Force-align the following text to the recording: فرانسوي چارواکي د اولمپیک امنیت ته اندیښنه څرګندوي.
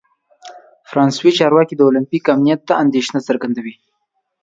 فرانسوي 0.89 1.31
چارواکي 1.39 1.73
د 1.75 1.81
اولمپیک 1.87 2.23
امنیت 2.35 2.61
ته 2.67 2.73
اندیښنه 2.83 3.19
څرګندوي. 3.27 3.75